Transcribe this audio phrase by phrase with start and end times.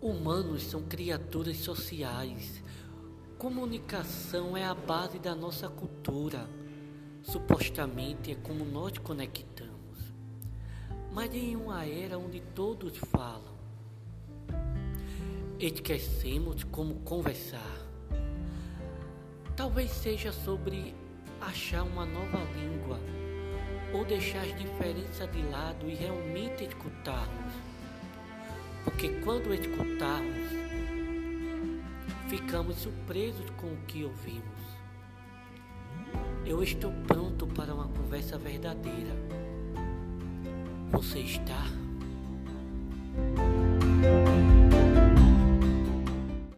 [0.00, 2.62] humanos são criaturas sociais.
[3.38, 6.48] Comunicação é a base da nossa cultura.
[7.22, 9.70] Supostamente é como nós conectamos.
[11.12, 13.58] Mas em uma era onde todos falam,
[15.58, 17.78] esquecemos como conversar.
[19.54, 20.94] Talvez seja sobre
[21.40, 22.98] achar uma nova língua
[23.92, 27.69] ou deixar as diferenças de lado e realmente escutarmos.
[28.84, 30.50] Porque quando escutarmos,
[32.28, 34.60] ficamos surpresos com o que ouvimos.
[36.44, 39.14] Eu estou pronto para uma conversa verdadeira.
[40.90, 41.79] Você está?